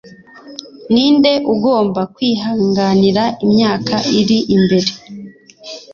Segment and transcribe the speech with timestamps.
[0.91, 4.91] ninde ugomba kwihanganira imyaka iri imbere